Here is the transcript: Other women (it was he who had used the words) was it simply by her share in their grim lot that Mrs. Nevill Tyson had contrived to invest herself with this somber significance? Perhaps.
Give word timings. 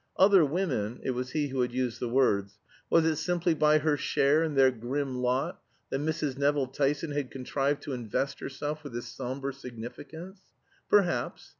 Other 0.17 0.43
women 0.43 0.99
(it 1.03 1.11
was 1.11 1.29
he 1.33 1.49
who 1.49 1.61
had 1.61 1.71
used 1.73 1.99
the 1.99 2.09
words) 2.09 2.57
was 2.89 3.05
it 3.05 3.17
simply 3.17 3.53
by 3.53 3.77
her 3.77 3.95
share 3.97 4.41
in 4.43 4.55
their 4.55 4.71
grim 4.71 5.19
lot 5.21 5.61
that 5.91 5.99
Mrs. 6.01 6.39
Nevill 6.39 6.65
Tyson 6.65 7.11
had 7.11 7.29
contrived 7.29 7.83
to 7.83 7.93
invest 7.93 8.39
herself 8.39 8.83
with 8.83 8.93
this 8.93 9.07
somber 9.09 9.51
significance? 9.51 10.41
Perhaps. 10.89 11.49